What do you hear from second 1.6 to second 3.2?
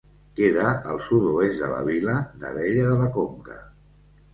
de la vila d'Abella de la